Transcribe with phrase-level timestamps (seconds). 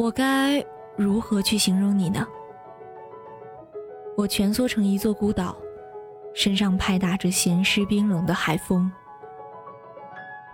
[0.00, 0.64] 我该
[0.96, 2.26] 如何去形容你呢？
[4.16, 5.54] 我蜷缩成一座孤岛，
[6.32, 8.90] 身上拍打着咸湿冰冷的海风。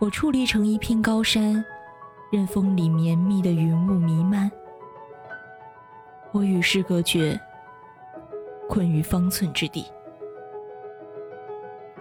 [0.00, 1.64] 我矗立成一片高山，
[2.32, 4.50] 任风里绵密的云雾弥漫。
[6.32, 7.40] 我与世隔绝，
[8.68, 9.86] 困于方寸之地。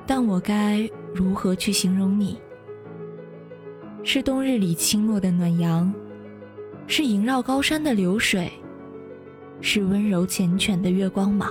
[0.08, 2.42] 但我该如何去形容你？
[4.04, 5.94] 是冬日里倾落的暖阳，
[6.88, 8.52] 是萦绕高山的流水，
[9.60, 11.50] 是温柔缱绻的月光吗？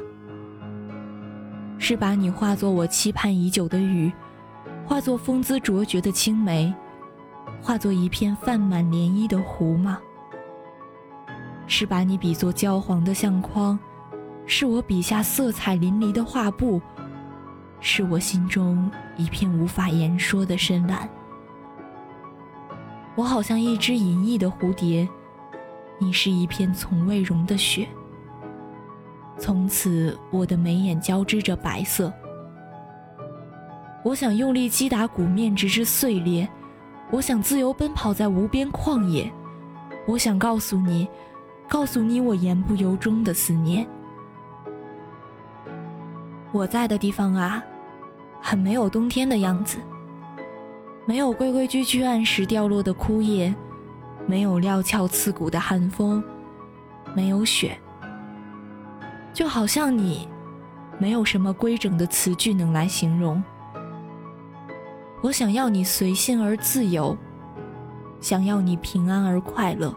[1.76, 4.12] 是把你化作我期盼已久的雨，
[4.86, 6.72] 化作风姿卓绝的青梅，
[7.60, 9.98] 化作一片泛满涟漪的湖吗？
[11.66, 13.76] 是把你比作焦黄的相框，
[14.46, 16.80] 是我笔下色彩淋漓的画布，
[17.80, 21.08] 是我心中一片无法言说的深蓝。
[23.16, 25.08] 我好像一只隐逸的蝴蝶，
[25.98, 27.86] 你是一片从未融的雪。
[29.38, 32.12] 从此，我的眉眼交织着白色。
[34.02, 36.46] 我想用力击打鼓面，直至碎裂；
[37.10, 39.30] 我想自由奔跑在无边旷野；
[40.06, 41.08] 我想告诉你，
[41.68, 43.86] 告诉你我言不由衷的思念。
[46.52, 47.64] 我在的地方啊，
[48.40, 49.78] 很没有冬天的样子。
[51.06, 53.54] 没有规规矩矩按时掉落的枯叶，
[54.26, 56.22] 没有料峭刺骨的寒风，
[57.14, 57.78] 没有雪，
[59.32, 60.28] 就好像你，
[60.98, 63.42] 没有什么规整的词句能来形容。
[65.22, 67.16] 我想要你随性而自由，
[68.20, 69.94] 想要你平安而快乐。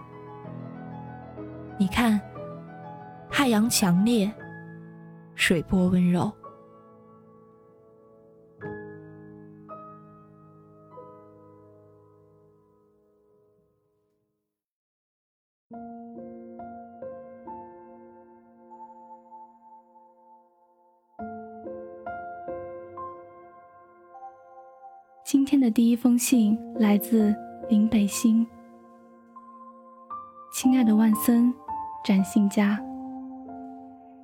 [1.78, 2.20] 你看，
[3.30, 4.31] 太阳强烈，
[5.36, 6.31] 水波温柔。
[25.67, 27.36] 的第一封信来自
[27.67, 28.48] 林北星。
[30.50, 31.54] 亲爱的万森，
[32.05, 32.82] 展信佳，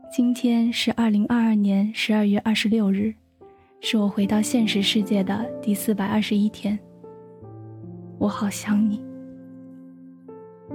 [0.10, 3.14] 今天是二零二二年十二月二十六日，
[3.82, 6.80] 是我回到现实世界的第四百二十一天。
[8.20, 9.04] 我好想你。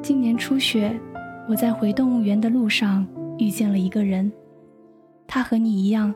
[0.03, 1.01] 今年初雪，
[1.49, 3.07] 我在回动物园的路上
[3.39, 4.31] 遇见了一个人，
[5.27, 6.15] 他和你一样，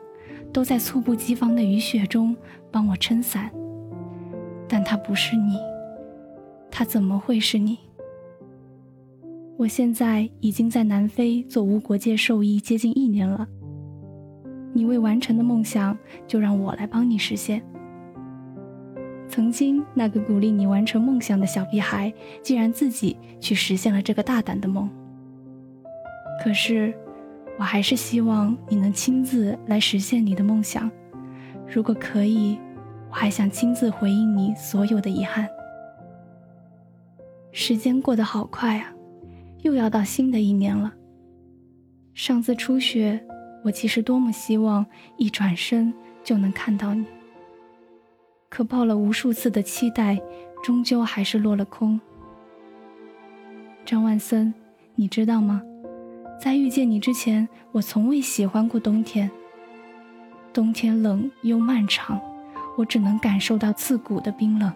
[0.53, 2.37] 都在猝不及防的雨雪中
[2.69, 3.49] 帮我撑伞。
[4.75, 5.59] 但他不是你，
[6.71, 7.77] 他怎么会是你？
[9.55, 13.47] 我现在已经在南非做无国界兽医接近一年了。
[14.73, 15.95] 你未完成的梦想，
[16.25, 17.61] 就让我来帮你实现。
[19.29, 24.89] 曾经那个鼓励你完成梦想的小屁孩，竟然自己去实现了这个大胆的梦。
[26.43, 26.91] 可是，
[27.59, 30.89] 我还是希望你能亲自来实现你的梦想。
[31.71, 32.57] 如果可以。
[33.13, 35.47] 我还想亲自回应你所有的遗憾。
[37.51, 38.91] 时间过得好快啊，
[39.61, 40.91] 又要到新的一年了。
[42.15, 43.23] 上次初雪，
[43.63, 44.83] 我其实多么希望
[45.17, 45.93] 一转身
[46.23, 47.05] 就能看到你，
[48.49, 50.19] 可抱了无数次的期待，
[50.63, 52.01] 终究还是落了空。
[53.85, 54.51] 张万森，
[54.95, 55.61] 你知道吗？
[56.41, 59.29] 在遇见你之前，我从未喜欢过冬天。
[60.51, 62.19] 冬天冷又漫长。
[62.75, 64.71] 我只能感受到刺骨的冰冷，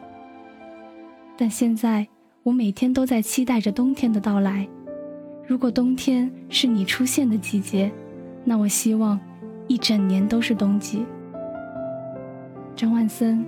[1.36, 2.08] 但现在
[2.44, 4.68] 我每天都在期待着冬天的到来。
[5.48, 7.92] 如果冬天是你出现的季节，
[8.44, 9.20] 那我希望
[9.68, 11.06] 一整年都是冬季。
[12.76, 13.44] 张万森，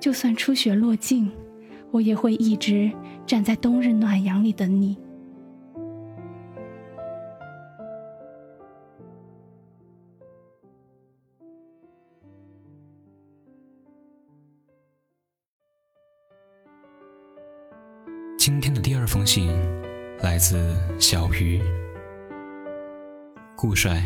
[0.00, 1.30] 就算初雪落尽，
[1.90, 2.90] 我也会一直
[3.24, 4.96] 站在冬日暖阳里等你。
[20.36, 21.62] 来自小鱼。
[23.56, 24.02] 顾帅，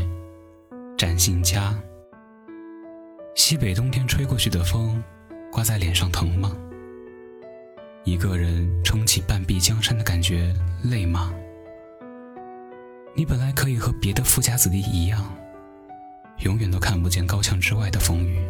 [0.96, 1.76] 展信佳。
[3.34, 5.02] 西北冬天吹过去的风，
[5.50, 6.56] 刮在脸上疼吗？
[8.04, 10.54] 一个人撑起半壁江山的感觉
[10.84, 11.34] 累吗？
[13.12, 15.36] 你本来可以和别的富家子弟一样，
[16.44, 18.40] 永远都看不见高墙之外的风雨。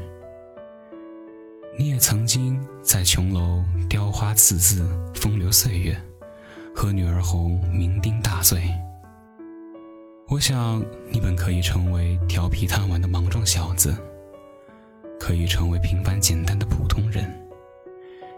[1.78, 5.98] 你也曾经在琼楼雕花刺字，风流岁月，
[6.74, 8.62] 和女儿红酩酊大醉。
[10.28, 13.96] 我想，你本可以成为调皮贪玩的莽撞小子，
[15.18, 17.28] 可以成为平凡简单的普通人，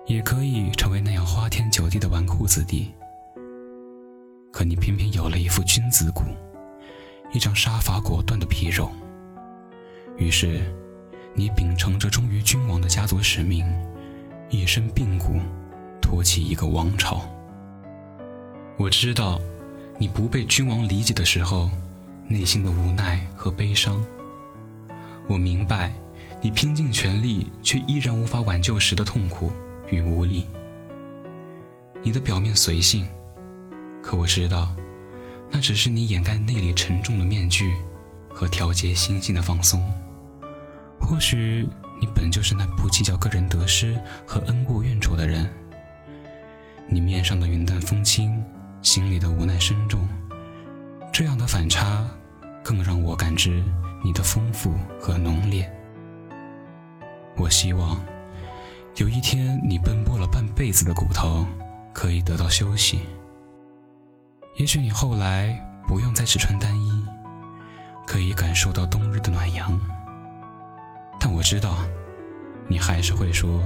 [0.06, 2.90] 也可以成为那样花天酒地的纨绔子弟。
[4.50, 6.22] 可你偏偏有了一副君子骨，
[7.32, 8.90] 一张杀伐果断的皮肉。
[10.16, 10.60] 于是，
[11.34, 13.66] 你秉承着忠于君王的家族使命，
[14.48, 15.34] 一身病骨，
[16.00, 17.22] 托起一个王朝。
[18.78, 19.40] 我知道，
[19.98, 21.70] 你不被君王理解的时候，
[22.26, 24.02] 内心的无奈和悲伤。
[25.28, 25.92] 我明白，
[26.40, 29.52] 你拼尽全力却依然无法挽救时的痛苦
[29.90, 30.46] 与无力。
[32.02, 33.06] 你的表面随性，
[34.02, 34.74] 可我知道，
[35.50, 37.72] 那只是你掩盖内里沉重的面具
[38.28, 39.80] 和调节心性的放松。
[40.98, 41.68] 或许
[42.00, 45.48] 你本就是那不计较个人得失和恩过怨仇的人。
[46.88, 48.42] 你面上的云淡风轻，
[48.82, 50.08] 心里的无奈深重，
[51.12, 52.04] 这样的反差，
[52.64, 53.62] 更让我感知
[54.02, 55.70] 你的丰富和浓烈。
[57.36, 58.04] 我希望
[58.96, 61.46] 有一天，你奔波了半辈子的骨头
[61.92, 63.02] 可以得到休息。
[64.56, 65.56] 也许你后来
[65.86, 67.06] 不用再只穿单衣，
[68.04, 69.78] 可以感受到冬日的暖阳。
[71.20, 71.76] 但我知道，
[72.66, 73.62] 你还是会说：“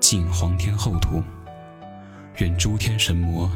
[0.00, 1.22] 敬皇天厚土，
[2.38, 3.48] 愿诸天神魔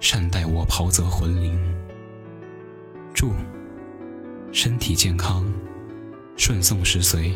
[0.00, 1.58] 善待我袍泽魂灵。”
[3.14, 3.32] 祝
[4.50, 5.44] 身体健康，
[6.36, 7.32] 顺送时随。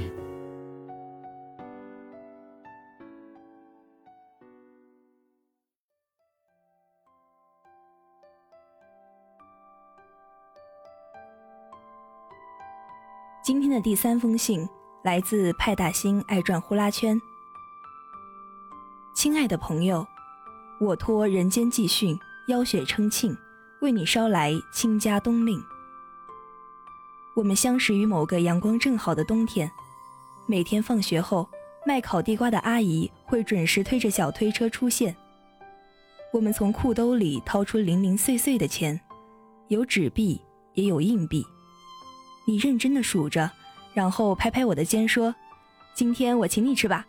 [13.43, 14.67] 今天的第三封信
[15.03, 17.21] 来自派大星爱转呼啦圈。
[19.15, 20.07] 亲爱的朋友，
[20.81, 22.19] 我托人间寄训，
[22.49, 23.37] 邀雪称庆，
[23.81, 25.63] 为你捎来亲家冬令。
[27.35, 29.71] 我们相识于某个阳光正好的冬天，
[30.47, 31.49] 每天放学后，
[31.87, 35.17] 卖烤地瓜的阿姨会准时推着小推车出现。
[36.33, 39.01] 我们从裤兜里掏出零零碎碎的钱，
[39.69, 40.41] 有纸币，
[40.75, 41.45] 也有硬币。
[42.47, 43.51] 你认真的数着，
[43.95, 45.35] 然后拍拍我的肩说
[45.95, 47.07] ：“今天我请你吃吧。”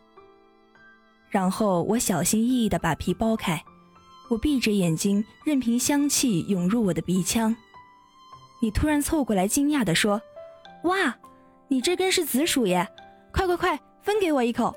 [1.29, 3.61] 然后我小心翼翼地把皮剥开，
[4.29, 7.55] 我闭着眼睛，任凭香气涌入我的鼻腔。
[8.61, 10.21] 你突然凑过来，惊讶地说
[10.85, 11.15] ：“哇，
[11.67, 12.87] 你这根是紫薯耶！
[13.31, 14.75] 快快快，分给我一口。”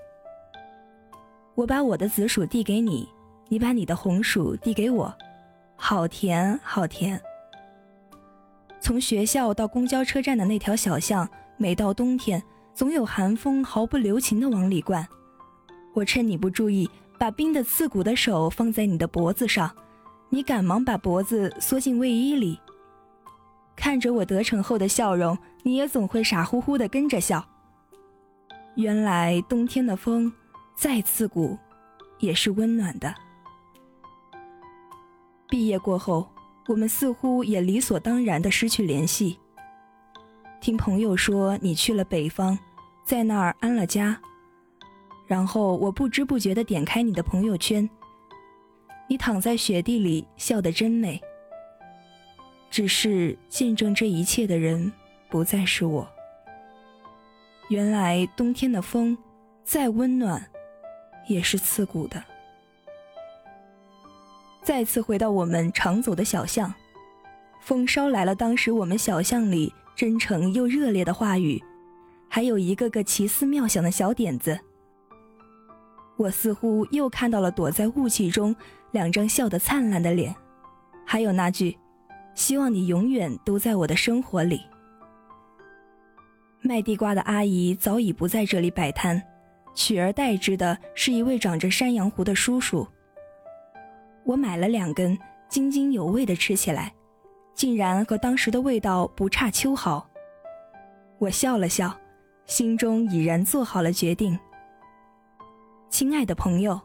[1.54, 3.08] 我把我的紫薯递给你，
[3.48, 5.12] 你把你的红薯递给我，
[5.76, 7.20] 好甜，好甜。
[8.80, 12.42] 从学校到公交车站的那条小巷，每到冬天，
[12.74, 15.06] 总有寒风毫不留情地往里灌。
[15.94, 19.74] 我趁你不注意，把冰得刺骨的手放在你的脖子上，
[20.30, 22.58] 你赶忙把脖子缩进卫衣里。
[23.76, 27.44] 看着我得逞后的笑容，你也总会傻乎乎地跟着笑。
[28.76, 30.32] 原来冬天的风，
[30.76, 31.58] 再刺骨，
[32.18, 33.14] 也是温暖的。
[35.48, 36.28] 毕业过后。
[36.68, 39.38] 我们似乎也理所当然地失去联系。
[40.60, 42.58] 听朋友说你去了北方，
[43.06, 44.20] 在那儿安了家，
[45.28, 47.88] 然后我不知不觉地点开你的朋友圈，
[49.06, 51.20] 你躺在雪地里笑得真美。
[52.70, 54.92] 只是见证这一切的人
[55.28, 56.08] 不再是我。
[57.68, 59.16] 原来冬天的风，
[59.64, 60.50] 再温暖，
[61.26, 62.24] 也是刺骨的。
[64.62, 66.74] 再次回到我们常走的小巷，
[67.60, 71.62] 风捎来了当时我们小巷里真诚又热烈的话语，
[72.28, 74.58] 还有一个个奇思妙想的小点子。
[76.18, 78.54] 我似乎又看到了躲在雾气中
[78.90, 80.34] 两张笑得灿烂的脸，
[81.06, 81.78] 还有那句
[82.34, 84.60] “希望你永远都在我的生活里”。
[86.60, 89.22] 卖地瓜的阿姨早已不在这里摆摊，
[89.76, 92.84] 取而代之的是一位长着山羊胡的叔叔。
[94.24, 95.16] 我买了两根，
[95.48, 96.92] 津津有味地吃起来，
[97.54, 100.04] 竟然和当时的味道不差秋毫。
[101.18, 101.96] 我笑了笑，
[102.44, 104.36] 心中已然做好了决定。
[105.90, 106.78] 亲爱的朋友，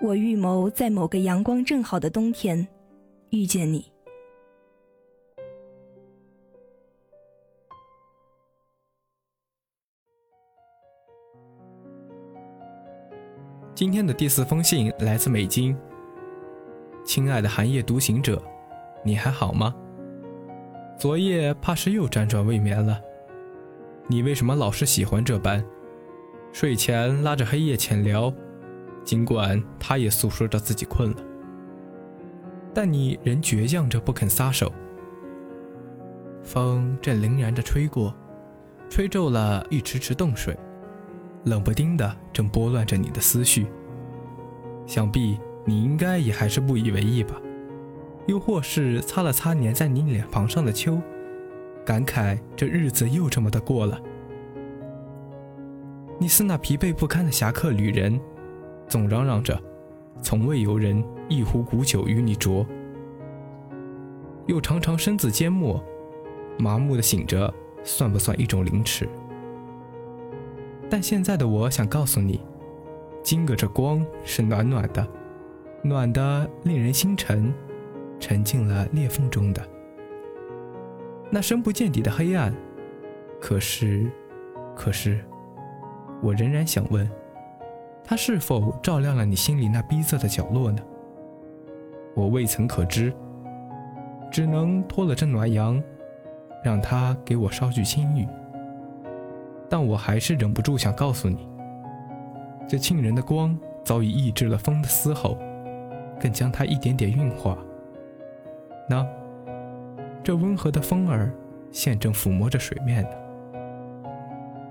[0.00, 2.66] 我预谋在某个阳光正好的冬天，
[3.30, 3.92] 遇见你。
[13.74, 15.76] 今天的第四封信来自美金。
[17.04, 18.40] 亲爱的寒夜独行者，
[19.02, 19.74] 你还好吗？
[20.96, 23.02] 昨夜怕是又辗转未眠了。
[24.06, 25.64] 你为什么老是喜欢这般，
[26.54, 28.32] 睡前拉着黑夜浅聊？
[29.02, 31.16] 尽管他也诉说着自己困了，
[32.72, 34.72] 但你仍倔强着不肯撒手。
[36.44, 38.14] 风正凛然着吹过，
[38.88, 40.56] 吹皱了一池池冻水，
[41.46, 43.66] 冷不丁的正拨乱着你的思绪。
[44.86, 45.36] 想必。
[45.66, 47.40] 你应该也还是不以为意吧？
[48.26, 51.00] 又或是擦了擦粘在你脸庞上的秋，
[51.86, 53.98] 感慨这日子又这么的过了。
[56.18, 58.18] 你似那疲惫不堪的侠客旅人，
[58.86, 59.60] 总嚷嚷着，
[60.22, 62.64] 从未有人一壶古酒与你酌。
[64.46, 65.82] 又常常身子缄默，
[66.58, 67.52] 麻木的醒着，
[67.82, 69.08] 算不算一种凌迟？
[70.88, 72.40] 但现在的我想告诉你，
[73.22, 75.06] 今个这光是暖暖的，
[75.82, 77.52] 暖的令人心沉，
[78.20, 79.66] 沉进了裂缝中的
[81.30, 82.54] 那深不见底的黑暗。
[83.40, 84.10] 可是，
[84.76, 85.18] 可是，
[86.24, 87.08] 我仍然想问，
[88.02, 90.80] 它是否照亮了你心里那逼仄的角落呢？
[92.14, 93.12] 我未曾可知。
[94.30, 95.80] 只能托了这暖阳，
[96.64, 98.26] 让它给我捎去清雨。
[99.68, 101.46] 但我还是忍不住想告诉你，
[102.66, 105.38] 这沁人的光早已抑制了风的嘶吼，
[106.18, 107.56] 更将它一点点晕化。
[108.88, 109.06] 那，
[110.22, 111.30] 这温和的风儿
[111.70, 113.10] 现正抚摸着水面呢，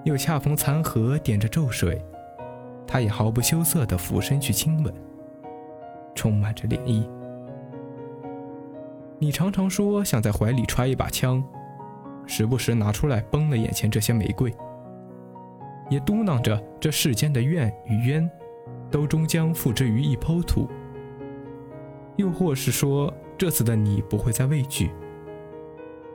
[0.04, 2.04] 又恰逢残荷点着皱水，
[2.86, 4.94] 他也毫不羞涩地俯身去亲吻，
[6.14, 7.08] 充满着涟漪。
[9.20, 11.42] 你常常说想在怀里揣一把枪，
[12.26, 14.54] 时不时拿出来崩了眼前这些玫瑰，
[15.90, 18.30] 也嘟囔着这世间的怨与冤，
[18.92, 20.70] 都终将付之于一抔土。
[22.18, 24.92] 又或是说这次的你不会再畏惧，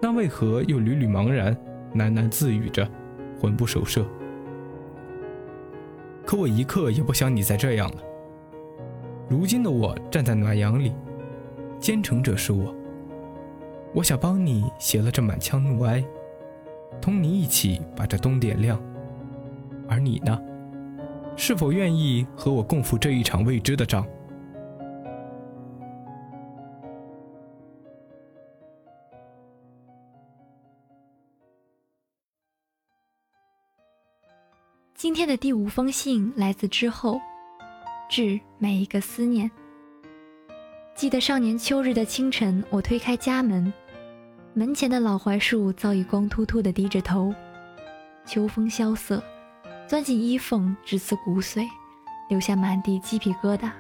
[0.02, 1.57] 那为何又屡屡茫然，
[1.95, 2.87] 喃喃自语着，
[3.40, 4.04] 魂不守舍？
[6.25, 8.02] 可我一刻也不想你再这样了。
[9.28, 10.92] 如今的我站在暖阳里，
[11.78, 12.75] 奸臣者是我。
[13.95, 16.04] 我想帮你写了这满腔怒哀，
[17.00, 18.78] 同你一起把这冬点亮。
[19.88, 20.38] 而你呢，
[21.37, 24.07] 是否愿意和我共赴这一场未知的仗？
[34.99, 37.21] 今天的第五封信来自之后，
[38.11, 39.49] 致每一个思念。
[40.97, 43.73] 记得上年秋日的清晨，我推开家门，
[44.55, 47.33] 门前的老槐树早已光秃秃的低着头，
[48.26, 49.23] 秋风萧瑟，
[49.87, 51.64] 钻进衣缝，直刺骨髓，
[52.28, 53.71] 留下满地鸡皮疙瘩。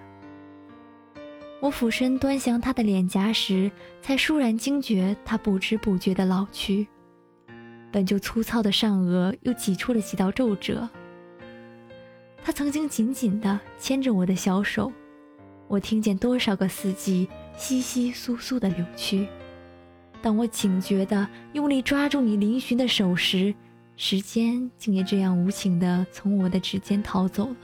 [1.58, 3.68] 我俯身端详他的脸颊时，
[4.00, 6.86] 才倏然惊觉他不知不觉的老去，
[7.90, 10.88] 本就粗糙的上颚又挤出了几道皱褶。
[12.48, 14.90] 他曾经紧紧地牵着我的小手。
[15.66, 17.28] 我听见多少个四季
[17.58, 19.28] 窸窸窣窣的流去，
[20.22, 23.54] 当我警觉地用力抓住你嶙峋的手时，
[23.96, 27.56] 时间竟也这样无情地从我的指尖逃走了，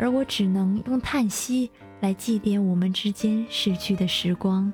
[0.00, 1.70] 而我只能用叹息
[2.00, 4.72] 来祭奠我们之间逝去的时光。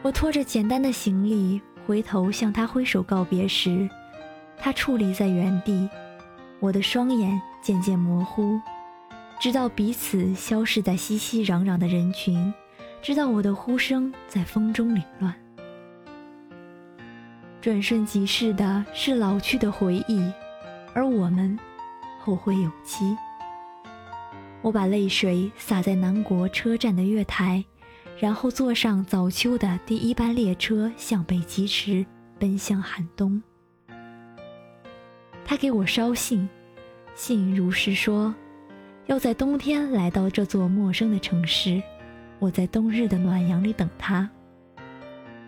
[0.00, 3.90] 我拖着简单的行李回头向他挥手告别时，
[4.56, 5.88] 他矗立在原地，
[6.60, 8.60] 我的双眼渐渐模糊。
[9.38, 12.52] 直到彼此消失在熙熙攘攘的人群，
[13.02, 15.34] 直到我的呼声在风中凌乱。
[17.60, 20.32] 转瞬即逝的是老去的回忆，
[20.94, 21.58] 而我们
[22.22, 23.14] 后会有期。
[24.62, 27.62] 我把泪水洒在南国车站的月台，
[28.18, 32.06] 然后坐上早秋的第一班列车，向北疾驰，
[32.38, 33.42] 奔向寒冬。
[35.48, 36.48] 他给我捎信，
[37.14, 38.34] 信如是说。
[39.06, 41.80] 要在冬天来到这座陌生的城市，
[42.40, 44.28] 我在冬日的暖阳里等他。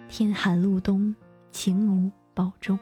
[0.08, 1.12] 天寒路冬，
[1.50, 2.78] 情母保重。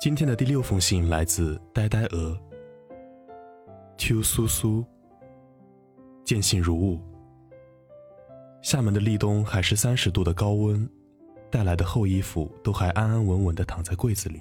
[0.00, 2.34] 今天的第六封信来自呆呆鹅。
[3.98, 4.82] 秋苏苏，
[6.24, 6.98] 见信如晤。
[8.62, 10.88] 厦门的立冬还是三十度的高温，
[11.50, 14.40] 带来的厚衣服都还安安稳稳的躺在柜子里。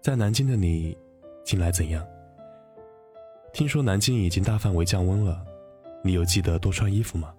[0.00, 0.96] 在南京的你，
[1.44, 2.02] 近来怎样？
[3.52, 5.44] 听说南京已经大范围降温了，
[6.02, 7.34] 你有记得多穿衣服吗？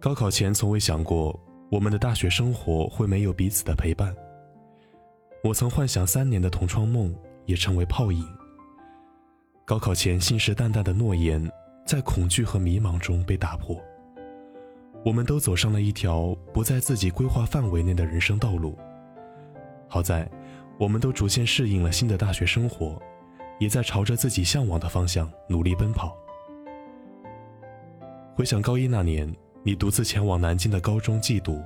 [0.00, 1.38] 高考前从未想过，
[1.70, 4.12] 我们的大学生活会没有彼此的陪伴。
[5.44, 8.26] 我曾幻想三年的同窗梦也成为泡影。
[9.66, 11.46] 高考前信誓旦旦的诺言，
[11.86, 13.78] 在恐惧和迷茫中被打破。
[15.04, 18.74] 我们都走上了一条不在自己规划范围内的人生道路。
[19.86, 20.26] 好在，
[20.78, 22.98] 我们都逐渐适应了新的大学生活，
[23.60, 26.16] 也在朝着自己向往的方向努力奔跑。
[28.34, 29.30] 回想高一那年，
[29.62, 31.62] 你独自前往南京的高中寄读，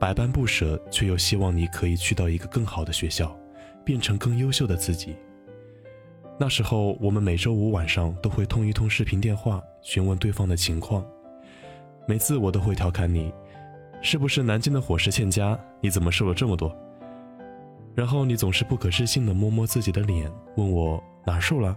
[0.00, 3.36] 百般不舍，却又希望你可以去到一个更好的学校，
[3.84, 5.14] 变成更优秀的自己。
[6.38, 11.04] 那时候，我们每周五晚上都会通一通视频电话，询问对方的情况。
[12.08, 13.30] 每次我都会调侃你，
[14.00, 15.58] 是不是南京的伙食欠佳？
[15.82, 16.74] 你怎么瘦了这么多？
[17.94, 21.76] 然后你总是不可置信地摸摸自己的脸，问我哪瘦了？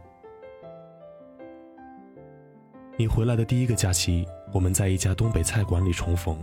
[2.96, 6.38] 你回来的第一个假期，我们在一家东北菜馆里重逢，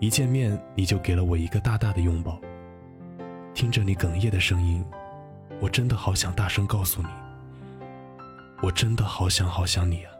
[0.00, 2.40] 一见面你就给了我一个大大的拥抱。
[3.54, 4.84] 听着你哽咽的声音。
[5.60, 7.08] 我真的好想大声告诉你，
[8.62, 10.10] 我真的好想好想你啊！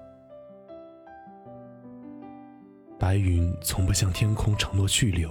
[2.98, 5.30] 白云从不向天空承诺去留，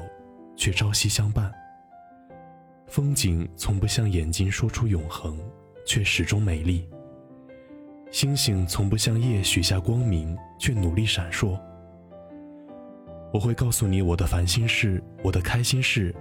[0.56, 1.52] 却朝夕相伴；
[2.88, 5.38] 风景从不向眼睛说出永恒，
[5.86, 6.90] 却始终美丽；
[8.10, 11.56] 星星从不向夜许下光明，却努力闪烁。
[13.32, 16.16] 我会告诉你我的烦心事，我的开心事。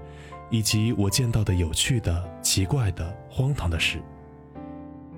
[0.50, 4.00] 以及我见到的有趣的、奇怪的、荒唐的事。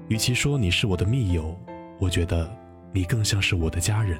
[0.09, 1.57] 与其说你是我的密友，
[2.01, 2.53] 我觉得
[2.93, 4.19] 你更像是我的家人，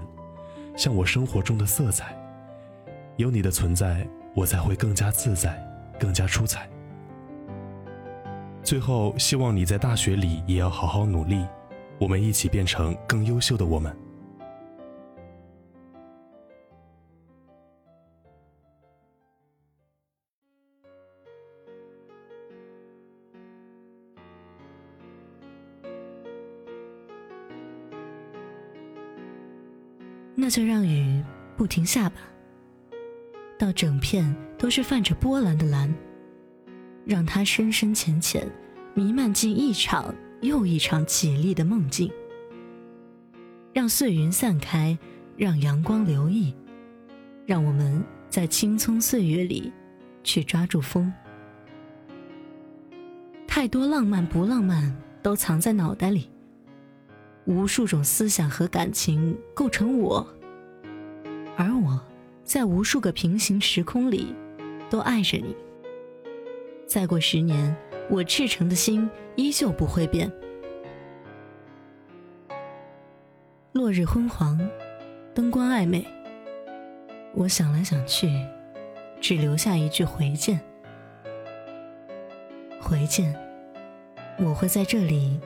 [0.77, 2.17] 像我生活中的色彩。
[3.17, 5.61] 有你的存在，我才会更加自在，
[5.99, 6.71] 更加出彩。
[8.63, 11.45] 最后，希望你在大学里也要好好努力，
[11.99, 13.93] 我们一起变成更优秀的我们。
[30.43, 31.23] 那就让雨
[31.55, 32.17] 不停下吧，
[33.59, 35.95] 到整片都是泛着波澜的蓝，
[37.05, 38.51] 让它深深浅浅
[38.95, 42.11] 弥漫进一场又一场绮丽的梦境。
[43.75, 44.99] 让碎云散开，
[45.37, 46.55] 让阳光留意，
[47.45, 49.71] 让我们在青葱岁月里
[50.25, 51.13] 去抓住风。
[53.47, 56.30] 太多浪漫不浪漫都藏在脑袋里。
[57.47, 60.27] 无数种思想和感情构成我，
[61.57, 62.01] 而我，
[62.45, 64.35] 在无数个平行时空里，
[64.89, 65.57] 都爱着你。
[66.87, 67.75] 再过十年，
[68.09, 70.31] 我赤诚的心依旧不会变。
[73.73, 74.61] 落日昏黄，
[75.35, 76.07] 灯光暧昧，
[77.35, 78.29] 我想来想去，
[79.21, 80.61] 只留下一句回见。
[82.81, 83.35] 回见，
[84.39, 85.41] 我会在这里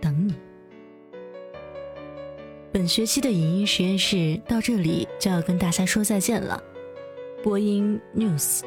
[0.00, 0.34] 等你。
[2.74, 6.60] 本学期的影音实验室到这里就要跟大家说再见了。
[7.40, 8.62] 播音：News、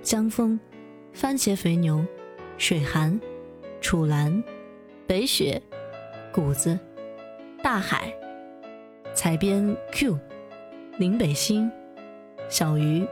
[0.00, 0.60] 江风、
[1.12, 2.06] 番茄肥牛、
[2.56, 3.20] 水寒、
[3.80, 4.40] 楚岚、
[5.08, 5.60] 北雪、
[6.32, 6.78] 谷子、
[7.60, 8.14] 大海、
[9.12, 10.16] 采编 Q、
[10.98, 11.68] 林北星、
[12.48, 13.04] 小鱼、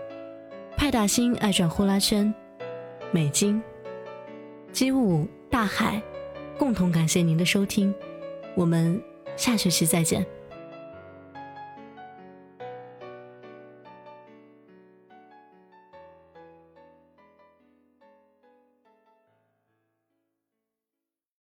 [0.76, 2.32] 派大星爱转呼啦圈、
[3.10, 3.60] 美金、
[4.70, 6.00] 机务大海，
[6.56, 7.92] 共同感谢您的收听，
[8.54, 9.02] 我们
[9.36, 10.24] 下学期再见。